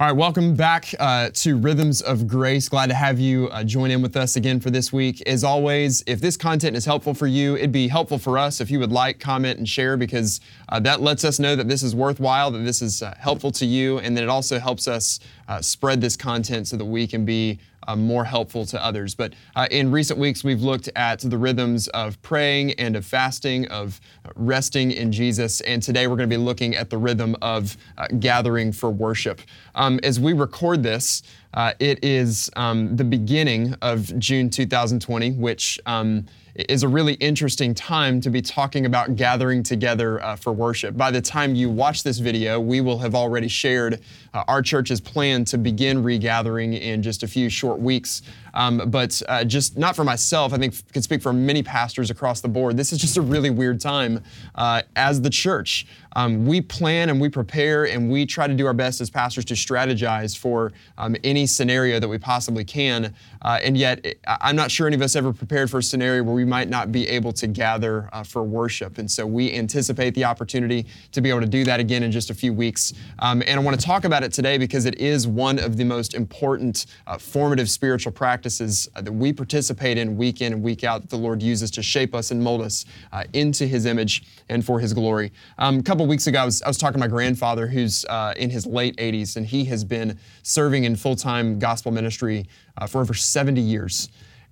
[0.00, 2.68] All right, welcome back uh, to Rhythms of Grace.
[2.68, 5.20] Glad to have you uh, join in with us again for this week.
[5.22, 8.70] As always, if this content is helpful for you, it'd be helpful for us if
[8.70, 11.96] you would like, comment, and share because uh, that lets us know that this is
[11.96, 15.60] worthwhile, that this is uh, helpful to you, and that it also helps us uh,
[15.60, 17.58] spread this content so that we can be
[17.96, 19.14] more helpful to others.
[19.14, 23.66] But uh, in recent weeks, we've looked at the rhythms of praying and of fasting,
[23.68, 24.00] of
[24.34, 25.60] resting in Jesus.
[25.62, 29.40] And today we're going to be looking at the rhythm of uh, gathering for worship.
[29.74, 31.22] Um, as we record this,
[31.54, 37.72] uh, it is um, the beginning of June 2020, which um, is a really interesting
[37.72, 40.96] time to be talking about gathering together uh, for worship.
[40.96, 44.00] By the time you watch this video, we will have already shared
[44.34, 48.22] uh, our church's plan to begin regathering in just a few short weeks.
[48.58, 52.40] Um, but uh, just not for myself, I think can speak for many pastors across
[52.40, 52.76] the board.
[52.76, 54.20] This is just a really weird time
[54.56, 55.86] uh, as the church.
[56.16, 59.44] Um, we plan and we prepare and we try to do our best as pastors
[59.44, 63.14] to strategize for um, any scenario that we possibly can.
[63.42, 66.34] Uh, and yet, I'm not sure any of us ever prepared for a scenario where
[66.34, 68.98] we might not be able to gather uh, for worship.
[68.98, 72.30] And so we anticipate the opportunity to be able to do that again in just
[72.30, 72.92] a few weeks.
[73.18, 75.84] Um, and I want to talk about it today because it is one of the
[75.84, 80.84] most important uh, formative spiritual practices uh, that we participate in week in and week
[80.84, 84.24] out that the Lord uses to shape us and mold us uh, into His image
[84.48, 85.32] and for His glory.
[85.58, 88.32] Um, a couple weeks ago, I was, I was, talking to my grandfather who's uh,
[88.36, 92.46] in his late 80s, and he has been serving in full time gospel ministry
[92.78, 94.08] uh, for over 70 years.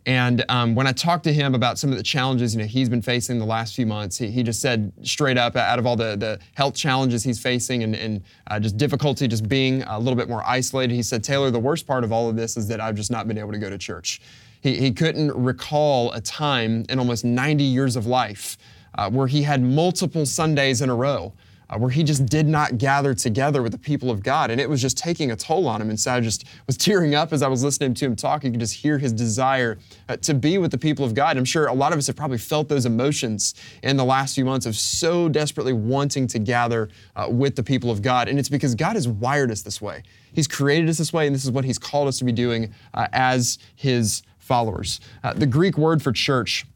[0.07, 2.89] And um, when I talked to him about some of the challenges you know he's
[2.89, 5.97] been facing the last few months, he, he just said straight up, out of all
[5.97, 10.15] the, the health challenges he's facing and, and uh, just difficulty just being a little
[10.15, 12.81] bit more isolated, he said, Taylor, the worst part of all of this is that
[12.81, 14.21] I've just not been able to go to church.
[14.61, 18.59] He, he couldn't recall a time in almost 90 years of life
[18.95, 21.33] uh, where he had multiple Sundays in a row
[21.69, 24.51] uh, where he just did not gather together with the people of God.
[24.51, 25.91] And it was just taking a toll on him.
[25.91, 28.45] And so I just was tearing up as I was listening to him talk.
[28.45, 29.79] You could just hear his desire
[30.09, 31.37] uh, to be with the people of God.
[31.37, 34.45] I'm sure a lot of us have probably felt those emotions in the last few
[34.45, 38.29] months of so desperately wanting to gather uh, with the people of God.
[38.29, 40.03] And it's because God has wired us this way.
[40.33, 42.75] He's created us this way, and this is what He's called us to be doing
[42.93, 45.01] uh, as His followers.
[45.25, 46.67] Uh, the Greek word for church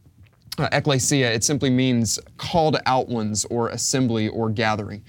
[0.60, 5.02] uh, ecclesia, it simply means called out ones or assembly or gathering.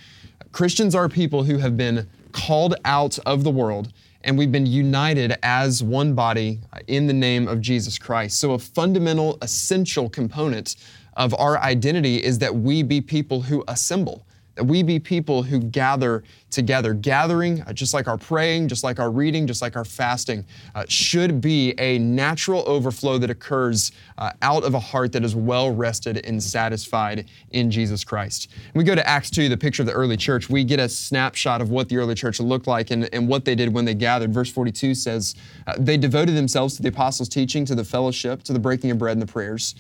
[0.52, 3.92] Christians are people who have been called out of the world
[4.24, 8.40] and we've been united as one body in the name of Jesus Christ.
[8.40, 10.76] So, a fundamental, essential component
[11.18, 14.26] of our identity is that we be people who assemble
[14.56, 16.94] that we be people who gather together.
[16.94, 20.46] Gathering, uh, just like our praying, just like our reading, just like our fasting,
[20.76, 25.36] uh, should be a natural overflow that occurs uh, out of a heart that is
[25.36, 28.50] well rested and satisfied in Jesus Christ.
[28.76, 31.62] We go to Acts 2, the picture of the early church, we get a snapshot
[31.62, 34.34] of what the early church looked like and, and what they did when they gathered.
[34.34, 35.36] Verse 42 says,
[35.68, 38.98] uh, They devoted themselves to the apostles' teaching, to the fellowship, to the breaking of
[38.98, 39.76] bread and the prayers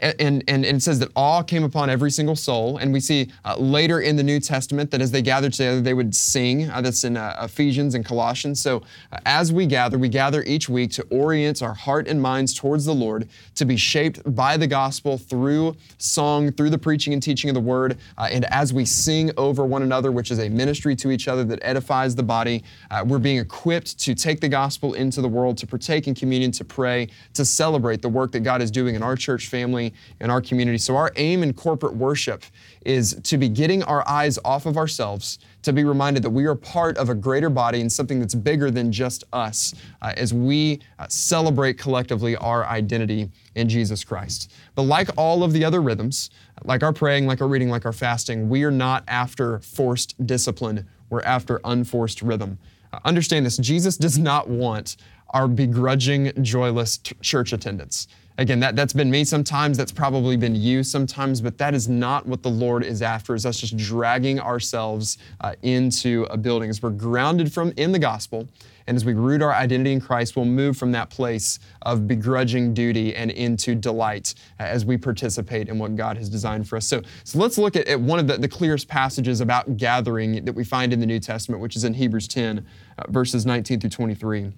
[0.00, 2.78] and, and, and, it says that awe came upon every single soul.
[2.78, 5.92] And we see uh, later in the New Testament that as they gathered together, they
[5.92, 6.70] would sing.
[6.70, 8.60] Uh, that's in uh, Ephesians and Colossians.
[8.60, 8.82] So
[9.12, 12.86] uh, as we gather, we gather each week to orient our heart and minds towards
[12.86, 17.50] the Lord, to be shaped by the gospel through song, through the preaching and teaching
[17.50, 17.98] of the word.
[18.16, 21.44] Uh, and as we sing over one another, which is a ministry to each other
[21.44, 25.58] that edifies the body, uh, we're being equipped to take the gospel into the world,
[25.58, 29.02] to partake in communion, to pray, to celebrate the work that God is doing in
[29.02, 29.81] our church family
[30.20, 30.78] in our community.
[30.78, 32.44] So, our aim in corporate worship
[32.84, 36.54] is to be getting our eyes off of ourselves, to be reminded that we are
[36.54, 40.80] part of a greater body and something that's bigger than just us uh, as we
[40.98, 44.52] uh, celebrate collectively our identity in Jesus Christ.
[44.74, 46.30] But like all of the other rhythms,
[46.64, 50.86] like our praying, like our reading, like our fasting, we are not after forced discipline,
[51.10, 52.58] we're after unforced rhythm.
[52.92, 54.96] Uh, understand this Jesus does not want
[55.30, 58.06] our begrudging, joyless t- church attendance.
[58.38, 62.26] Again, that, that's been me sometimes, that's probably been you sometimes, but that is not
[62.26, 66.70] what the Lord is after, is us just dragging ourselves uh, into a building.
[66.70, 68.48] As we're grounded from in the gospel,
[68.86, 72.74] and as we root our identity in Christ, we'll move from that place of begrudging
[72.74, 76.86] duty and into delight uh, as we participate in what God has designed for us.
[76.86, 80.52] So, so let's look at, at one of the, the, clearest passages about gathering that
[80.54, 82.66] we find in the New Testament, which is in Hebrews 10,
[82.98, 84.52] uh, verses 19 through 23.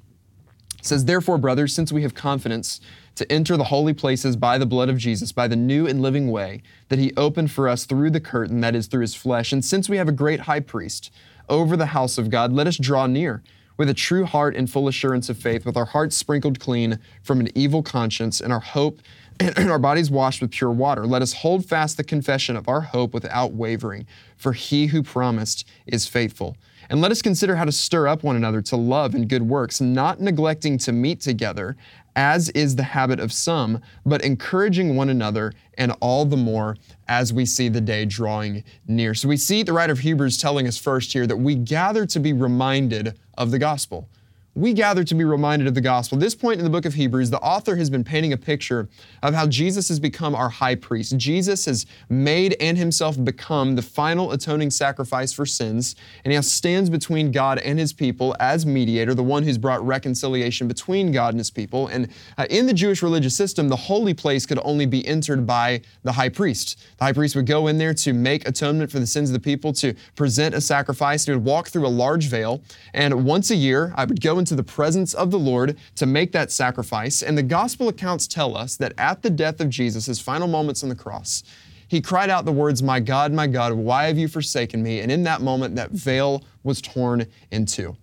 [0.85, 2.79] It says, Therefore, brothers, since we have confidence,
[3.15, 6.31] to enter the holy places by the blood of Jesus, by the new and living
[6.31, 6.61] way
[6.91, 9.51] that he opened for us through the curtain, that is, through his flesh.
[9.51, 11.11] And since we have a great high priest
[11.49, 13.43] over the house of God, let us draw near
[13.79, 17.41] with a true heart and full assurance of faith, with our hearts sprinkled clean from
[17.41, 19.01] an evil conscience and our hope
[19.41, 21.07] and our bodies washed with pure water.
[21.07, 24.07] Let us hold fast the confession of our hope without wavering,
[24.37, 26.59] for he who promised is faithful.
[26.91, 29.81] And let us consider how to stir up one another to love and good works,
[29.81, 31.77] not neglecting to meet together,
[32.17, 36.77] as is the habit of some, but encouraging one another, and all the more
[37.09, 39.15] as we see the day drawing near.
[39.15, 42.21] So we see the writer of Hebrews telling us first here that we gather to
[42.21, 44.09] be reminded of the gospel
[44.55, 46.17] we gather to be reminded of the gospel.
[46.17, 48.89] At this point in the book of Hebrews, the author has been painting a picture
[49.23, 51.17] of how Jesus has become our high priest.
[51.17, 56.41] Jesus has made and himself become the final atoning sacrifice for sins, and he now
[56.41, 61.31] stands between God and his people as mediator, the one who's brought reconciliation between God
[61.35, 61.89] and his people.
[61.89, 62.09] And
[62.39, 66.13] uh, in the Jewish religious system, the holy place could only be entered by the
[66.13, 66.79] high priest.
[66.99, 69.41] The high priest would go in there to make atonement for the sins of the
[69.41, 71.25] people, to present a sacrifice.
[71.25, 72.63] He would walk through a large veil,
[72.93, 76.33] and once a year, I would go into the presence of the Lord to make
[76.33, 77.23] that sacrifice.
[77.23, 80.83] And the gospel accounts tell us that at the death of Jesus, his final moments
[80.83, 81.43] on the cross,
[81.89, 85.01] he cried out the words, My God, my God, why have you forsaken me?
[85.01, 87.97] And in that moment, that veil was torn in two.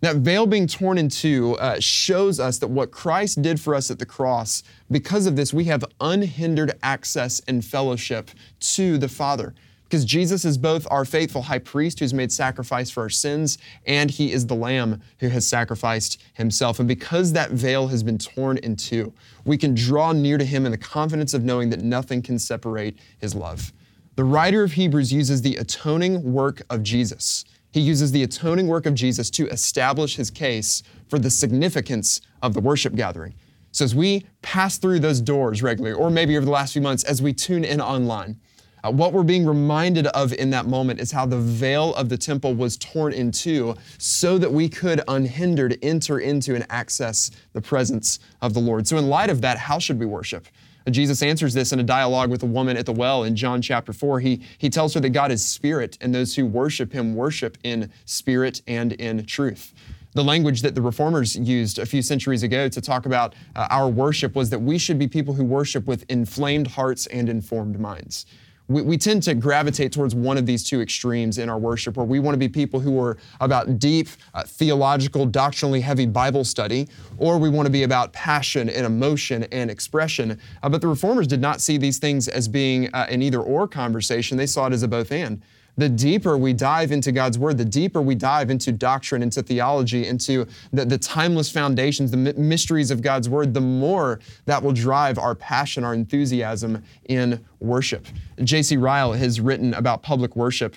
[0.00, 3.90] That veil being torn in two uh, shows us that what Christ did for us
[3.90, 4.62] at the cross,
[4.92, 9.54] because of this, we have unhindered access and fellowship to the Father
[9.90, 14.08] because Jesus is both our faithful high priest who's made sacrifice for our sins, and
[14.08, 16.78] he is the lamb who has sacrificed himself.
[16.78, 19.12] And because that veil has been torn in two,
[19.44, 22.96] we can draw near to him in the confidence of knowing that nothing can separate
[23.18, 23.72] his love.
[24.14, 27.44] The writer of Hebrews uses the atoning work of Jesus.
[27.72, 32.54] He uses the atoning work of Jesus to establish his case for the significance of
[32.54, 33.34] the worship gathering.
[33.72, 37.02] So as we pass through those doors regularly, or maybe over the last few months
[37.02, 38.40] as we tune in online,
[38.82, 42.16] uh, what we're being reminded of in that moment is how the veil of the
[42.16, 47.60] temple was torn in two so that we could unhindered enter into and access the
[47.60, 48.86] presence of the Lord.
[48.86, 50.46] So, in light of that, how should we worship?
[50.88, 53.92] Jesus answers this in a dialogue with a woman at the well in John chapter
[53.92, 54.20] 4.
[54.20, 57.90] He, he tells her that God is spirit, and those who worship him worship in
[58.06, 59.72] spirit and in truth.
[60.12, 63.88] The language that the reformers used a few centuries ago to talk about uh, our
[63.88, 68.26] worship was that we should be people who worship with inflamed hearts and informed minds
[68.70, 72.06] we, we tend to gravitate towards one of these two extremes in our worship, where
[72.06, 76.88] we want to be people who are about deep, uh, theological, doctrinally heavy Bible study,
[77.18, 80.38] or we want to be about passion and emotion and expression.
[80.62, 83.66] Uh, but the reformers did not see these things as being uh, an either or
[83.66, 85.42] conversation, they saw it as a both and
[85.76, 90.06] the deeper we dive into God's Word, the deeper we dive into doctrine, into theology,
[90.06, 95.18] into the, the timeless foundations, the mysteries of God's Word, the more that will drive
[95.18, 98.06] our passion, our enthusiasm in worship.
[98.42, 98.76] J.C.
[98.76, 100.76] Ryle has written about public worship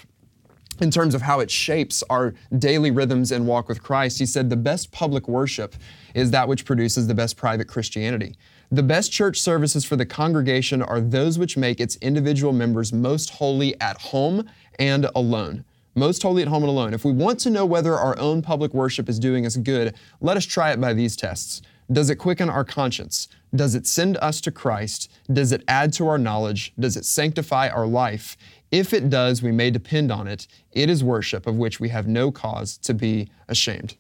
[0.80, 4.20] in terms of how it shapes our daily rhythms and walk with Christ.
[4.20, 5.76] He said, The best public worship
[6.14, 8.36] is that which produces the best private Christianity.
[8.74, 13.30] The best church services for the congregation are those which make its individual members most
[13.30, 14.50] holy at home
[14.80, 15.64] and alone.
[15.94, 16.92] Most holy at home and alone.
[16.96, 20.38] If we want to know whether our own public worship is doing us good, let
[20.38, 21.62] us try it by these tests.
[21.92, 23.28] Does it quicken our conscience?
[23.54, 25.12] Does it send us to Christ?
[25.32, 26.74] Does it add to our knowledge?
[26.80, 28.38] Does it sanctify our life?
[28.72, 30.48] If it does, we may depend on it.
[30.72, 33.98] It is worship of which we have no cause to be ashamed.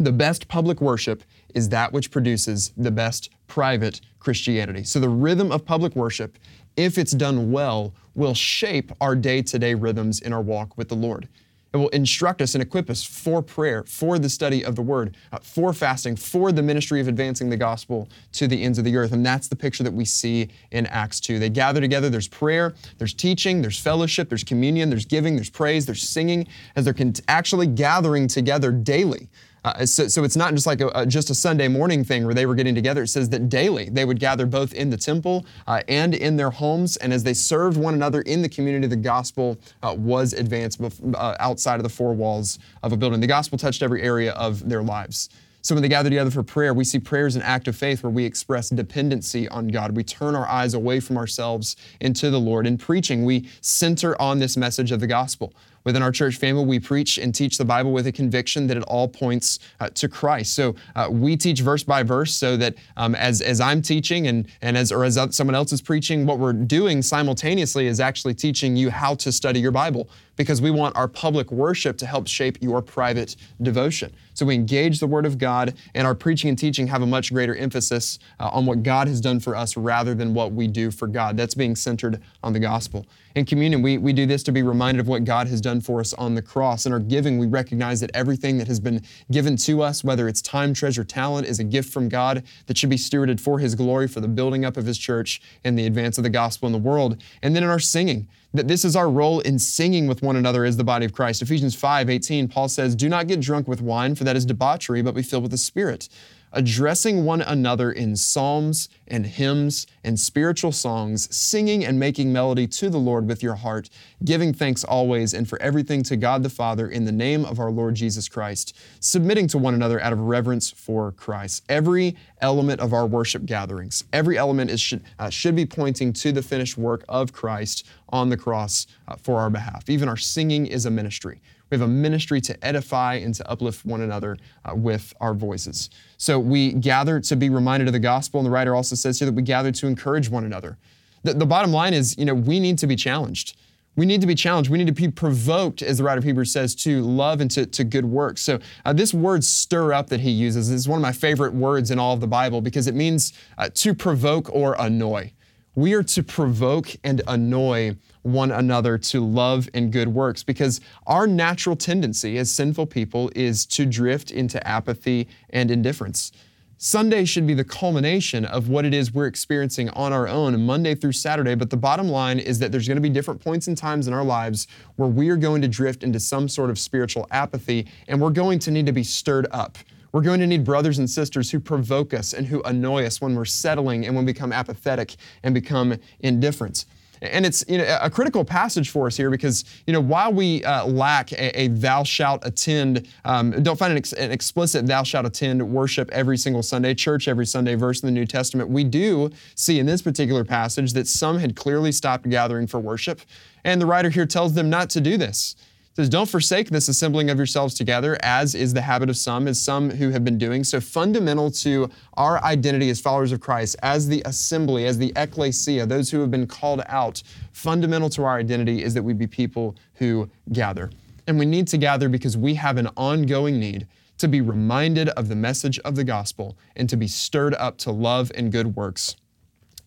[0.00, 1.22] The best public worship
[1.54, 4.84] is that which produces the best private Christianity.
[4.84, 6.38] So the rhythm of public worship,
[6.76, 10.88] if it's done well, will shape our day to day rhythms in our walk with
[10.88, 11.28] the Lord.
[11.74, 15.16] It will instruct us and equip us for prayer, for the study of the Word,
[15.32, 18.96] uh, for fasting, for the ministry of advancing the gospel to the ends of the
[18.96, 19.10] earth.
[19.10, 21.40] And that's the picture that we see in Acts 2.
[21.40, 25.84] They gather together, there's prayer, there's teaching, there's fellowship, there's communion, there's giving, there's praise,
[25.84, 26.46] there's singing,
[26.76, 26.94] as they're
[27.26, 29.28] actually gathering together daily.
[29.64, 32.34] Uh, so, so, it's not just like a, a, just a Sunday morning thing where
[32.34, 33.04] they were getting together.
[33.04, 36.50] It says that daily they would gather both in the temple uh, and in their
[36.50, 40.82] homes, and as they served one another in the community, the gospel uh, was advanced
[40.82, 43.20] bef- uh, outside of the four walls of a building.
[43.20, 45.30] The gospel touched every area of their lives.
[45.64, 48.02] So when they gather together for prayer, we see prayer as an act of faith
[48.02, 49.96] where we express dependency on God.
[49.96, 52.66] We turn our eyes away from ourselves into the Lord.
[52.66, 55.54] In preaching, we center on this message of the gospel.
[55.84, 58.82] Within our church family, we preach and teach the Bible with a conviction that it
[58.84, 60.54] all points uh, to Christ.
[60.54, 64.48] So uh, we teach verse by verse so that um, as, as I'm teaching and,
[64.62, 68.76] and as, or as someone else is preaching, what we're doing simultaneously is actually teaching
[68.76, 72.56] you how to study your Bible because we want our public worship to help shape
[72.62, 74.12] your private devotion.
[74.32, 77.32] So we engage the Word of God, and our preaching and teaching have a much
[77.32, 80.90] greater emphasis uh, on what God has done for us rather than what we do
[80.90, 81.36] for God.
[81.36, 83.06] That's being centered on the gospel.
[83.34, 85.98] In communion, we, we do this to be reminded of what God has done for
[85.98, 86.86] us on the cross.
[86.86, 90.40] In our giving, we recognize that everything that has been given to us, whether it's
[90.40, 94.06] time, treasure, talent, is a gift from God that should be stewarded for His glory,
[94.06, 96.78] for the building up of His church, and the advance of the gospel in the
[96.78, 97.20] world.
[97.42, 100.64] And then in our singing, that this is our role in singing with one another
[100.64, 101.42] as the body of Christ.
[101.42, 105.02] Ephesians 5 18, Paul says, Do not get drunk with wine, for that is debauchery,
[105.02, 106.08] but be filled with the Spirit
[106.54, 112.88] addressing one another in psalms and hymns and spiritual songs, singing and making melody to
[112.88, 113.90] the Lord with your heart,
[114.24, 117.70] giving thanks always and for everything to God the Father in the name of our
[117.70, 121.64] Lord Jesus Christ, submitting to one another out of reverence for Christ.
[121.68, 126.32] Every element of our worship gatherings, every element is, should, uh, should be pointing to
[126.32, 129.90] the finished work of Christ on the cross uh, for our behalf.
[129.90, 131.40] Even our singing is a ministry.
[131.68, 135.90] We have a ministry to edify and to uplift one another uh, with our voices.
[136.16, 139.26] So we gather to be reminded of the gospel, and the writer also says here
[139.26, 140.78] that we gather to encourage one another.
[141.24, 143.56] The, the bottom line is, you know, we need to be challenged.
[143.96, 144.70] We need to be challenged.
[144.70, 147.66] We need to be provoked, as the writer of Hebrews says, to love and to,
[147.66, 148.42] to good works.
[148.42, 151.90] So, uh, this word stir up that he uses is one of my favorite words
[151.90, 155.32] in all of the Bible because it means uh, to provoke or annoy.
[155.76, 161.26] We are to provoke and annoy one another to love and good works because our
[161.26, 166.30] natural tendency as sinful people is to drift into apathy and indifference.
[166.78, 170.94] Sunday should be the culmination of what it is we're experiencing on our own, Monday
[170.94, 171.56] through Saturday.
[171.56, 174.14] But the bottom line is that there's going to be different points and times in
[174.14, 178.20] our lives where we are going to drift into some sort of spiritual apathy, and
[178.20, 179.78] we're going to need to be stirred up.
[180.14, 183.34] We're going to need brothers and sisters who provoke us and who annoy us when
[183.34, 186.84] we're settling and when we become apathetic and become indifferent.
[187.20, 190.62] And it's you know, a critical passage for us here because you know while we
[190.62, 195.02] uh, lack a, a, thou shalt attend, um, don't find an, ex- an, explicit thou
[195.02, 198.84] shalt attend worship every single Sunday, church every Sunday verse in the New Testament, we
[198.84, 203.20] do see in this particular passage that some had clearly stopped gathering for worship,
[203.64, 205.56] and the writer here tells them not to do this
[205.94, 209.60] says, Don't forsake this assembling of yourselves together, as is the habit of some, as
[209.60, 210.64] some who have been doing.
[210.64, 215.86] So, fundamental to our identity as followers of Christ, as the assembly, as the ecclesia,
[215.86, 217.22] those who have been called out,
[217.52, 220.90] fundamental to our identity is that we be people who gather.
[221.26, 223.86] And we need to gather because we have an ongoing need
[224.18, 227.90] to be reminded of the message of the gospel and to be stirred up to
[227.90, 229.16] love and good works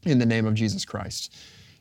[0.03, 1.33] in the name of Jesus Christ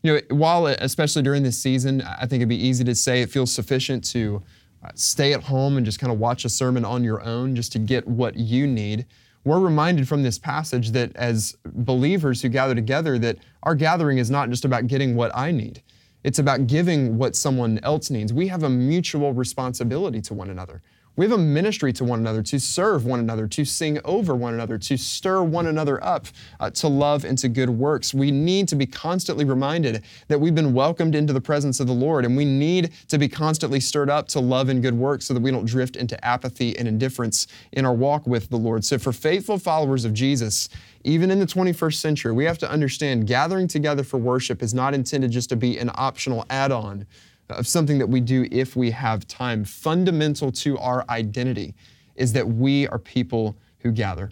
[0.03, 3.31] you know, while especially during this season, I think it'd be easy to say it
[3.31, 4.43] feels sufficient to
[4.85, 7.73] uh, stay at home and just kind of watch a sermon on your own just
[7.73, 9.07] to get what you need.
[9.45, 14.31] We're reminded from this passage that as believers who gather together, that our gathering is
[14.31, 15.83] not just about getting what I need.
[16.25, 18.33] It's about giving what someone else needs.
[18.33, 20.83] We have a mutual responsibility to one another.
[21.17, 24.53] We have a ministry to one another, to serve one another, to sing over one
[24.53, 26.27] another, to stir one another up
[26.61, 28.13] uh, to love and to good works.
[28.13, 31.95] We need to be constantly reminded that we've been welcomed into the presence of the
[31.95, 35.33] Lord, and we need to be constantly stirred up to love and good works so
[35.33, 38.85] that we don't drift into apathy and indifference in our walk with the Lord.
[38.85, 40.69] So, for faithful followers of Jesus,
[41.05, 44.93] even in the 21st century, we have to understand gathering together for worship is not
[44.93, 47.07] intended just to be an optional add on
[47.49, 49.65] of something that we do if we have time.
[49.65, 51.75] Fundamental to our identity
[52.17, 54.31] is that we are people who gather.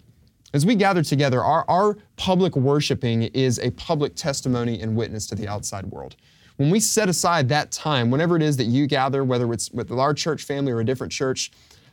[0.53, 5.35] As we gather together, our, our public worshiping is a public testimony and witness to
[5.35, 6.15] the outside world.
[6.57, 9.91] When we set aside that time, whenever it is that you gather, whether it's with
[9.91, 11.51] our church family or a different church,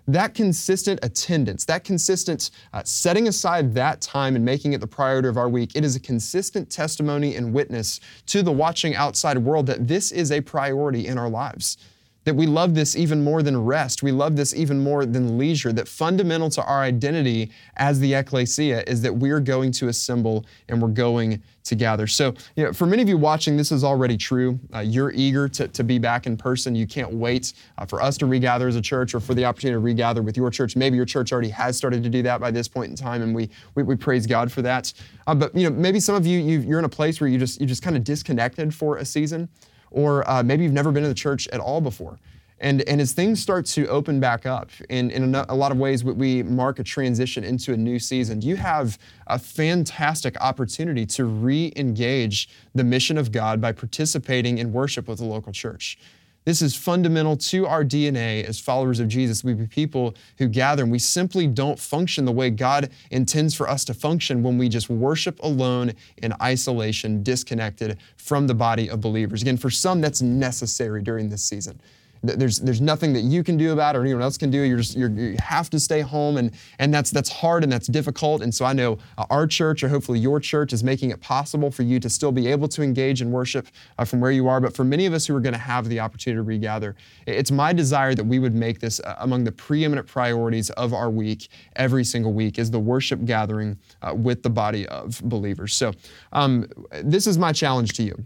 [0.08, 5.28] that consistent attendance, that consistent uh, setting aside that time and making it the priority
[5.28, 9.66] of our week, it is a consistent testimony and witness to the watching outside world
[9.66, 11.78] that this is a priority in our lives
[12.24, 14.02] that we love this even more than rest.
[14.02, 15.72] We love this even more than leisure.
[15.72, 20.80] That fundamental to our identity as the ecclesia is that we're going to assemble and
[20.80, 22.06] we're going to gather.
[22.06, 24.58] So, you know, for many of you watching, this is already true.
[24.74, 26.74] Uh, you're eager to, to be back in person.
[26.74, 29.74] You can't wait uh, for us to regather as a church or for the opportunity
[29.74, 30.74] to regather with your church.
[30.74, 33.34] Maybe your church already has started to do that by this point in time, and
[33.34, 34.92] we, we, we praise God for that.
[35.26, 37.38] Uh, but, you know, maybe some of you, you are in a place where you
[37.38, 39.48] just, you just kind of disconnected for a season
[39.92, 42.18] or uh, maybe you've never been to the church at all before.
[42.62, 46.44] And, and as things start to open back up, in, a lot of ways, we
[46.44, 48.40] mark a transition into a new season.
[48.40, 54.72] You have a fantastic opportunity to re engage the mission of God by participating in
[54.72, 55.98] worship with the local church.
[56.44, 59.44] This is fundamental to our DNA as followers of Jesus.
[59.44, 63.68] We be people who gather, and we simply don't function the way God intends for
[63.68, 69.00] us to function when we just worship alone in isolation, disconnected from the body of
[69.00, 69.42] believers.
[69.42, 71.80] Again, for some, that's necessary during this season.
[72.22, 74.60] There's, there's nothing that you can do about it or anyone else can do.
[74.60, 77.88] You're just, you're, you have to stay home, and, and that's, that's hard and that's
[77.88, 78.42] difficult.
[78.42, 81.70] And so I know uh, our church, or hopefully your church, is making it possible
[81.70, 83.66] for you to still be able to engage in worship
[83.98, 84.60] uh, from where you are.
[84.60, 86.94] But for many of us who are going to have the opportunity to regather,
[87.26, 91.10] it's my desire that we would make this uh, among the preeminent priorities of our
[91.10, 95.74] week, every single week, is the worship gathering uh, with the body of believers.
[95.74, 95.92] So
[96.32, 96.68] um,
[97.02, 98.24] this is my challenge to you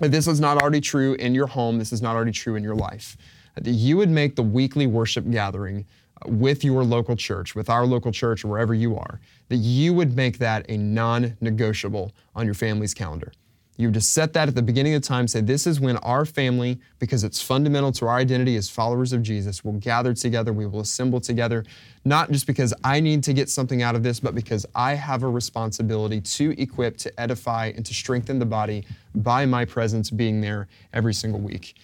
[0.00, 2.62] if this is not already true in your home, this is not already true in
[2.62, 3.16] your life,
[3.54, 5.86] that you would make the weekly worship gathering
[6.24, 10.16] uh, with your local church, with our local church, wherever you are, that you would
[10.16, 13.32] make that a non negotiable on your family's calendar.
[13.76, 16.78] You just set that at the beginning of time, say, This is when our family,
[17.00, 20.80] because it's fundamental to our identity as followers of Jesus, will gather together, we will
[20.80, 21.64] assemble together,
[22.04, 25.24] not just because I need to get something out of this, but because I have
[25.24, 30.40] a responsibility to equip, to edify, and to strengthen the body by my presence being
[30.40, 31.74] there every single week.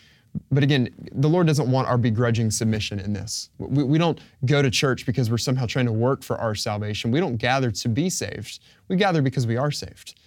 [0.52, 3.50] But again, the Lord doesn't want our begrudging submission in this.
[3.58, 7.10] We, we, don't go to church because we're somehow trying to work for our salvation.
[7.10, 8.60] We don't gather to be saved.
[8.86, 10.19] We gather because we are saved.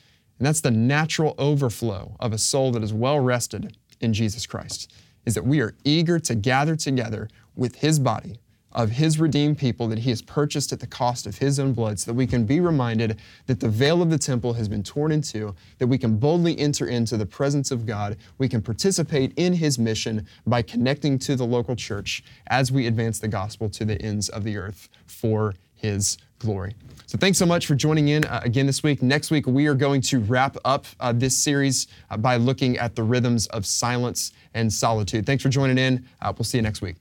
[0.43, 4.91] And that's the natural overflow of a soul that is well rested in Jesus Christ,
[5.25, 8.39] is that we are eager to gather together with His body
[8.73, 11.97] of His redeemed people that He has purchased at the cost of His own blood,
[11.97, 15.13] so that we can be reminded that the veil of the temple has been torn
[15.13, 18.17] in two, that we can boldly enter into the presence of God.
[18.37, 23.17] We can participate in His mission by connecting to the local church as we advance
[23.17, 26.73] the gospel to the ends of the earth for His glory.
[27.05, 29.03] So thanks so much for joining in uh, again this week.
[29.03, 32.95] Next week, we are going to wrap up uh, this series uh, by looking at
[32.95, 35.25] the rhythms of silence and solitude.
[35.25, 36.07] Thanks for joining in.
[36.21, 36.95] Uh, we'll see you next week.